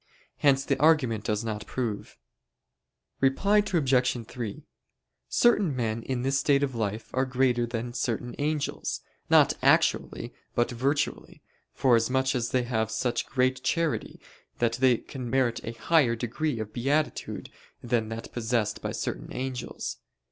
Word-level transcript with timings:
Hence 0.37 0.65
the 0.65 0.79
argument 0.79 1.25
does 1.25 1.43
not 1.43 1.67
prove. 1.67 2.17
Reply 3.19 3.59
Obj. 3.59 4.27
3: 4.27 4.63
Certain 5.29 5.75
men 5.75 6.01
in 6.01 6.23
this 6.23 6.39
state 6.39 6.63
of 6.63 6.73
life 6.73 7.11
are 7.13 7.23
greater 7.23 7.67
than 7.67 7.93
certain 7.93 8.33
angels, 8.39 9.01
not 9.29 9.53
actually, 9.61 10.33
but 10.55 10.71
virtually; 10.71 11.43
forasmuch 11.75 12.33
as 12.33 12.49
they 12.49 12.63
have 12.63 12.89
such 12.89 13.27
great 13.27 13.61
charity 13.63 14.19
that 14.57 14.73
they 14.81 14.97
can 14.97 15.29
merit 15.29 15.59
a 15.63 15.73
higher 15.73 16.15
degree 16.15 16.59
of 16.59 16.73
beatitude 16.73 17.51
than 17.83 18.09
that 18.09 18.31
possessed 18.33 18.81
by 18.81 18.91
certain 18.91 19.31
angels. 19.31 19.97